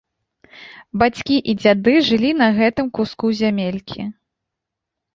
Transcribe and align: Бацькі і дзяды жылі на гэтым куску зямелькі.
Бацькі 1.03 1.37
і 1.53 1.55
дзяды 1.61 1.93
жылі 2.09 2.31
на 2.41 2.49
гэтым 2.63 2.93
куску 2.99 3.27
зямелькі. 3.45 4.01